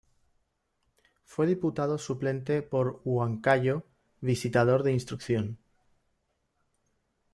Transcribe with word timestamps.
Fue 1.25 1.45
diputado 1.45 1.99
suplente 1.99 2.63
por 2.63 3.01
Huancayo, 3.05 3.83
visitador 4.19 4.81
de 4.81 4.93
instrucción. 4.93 5.59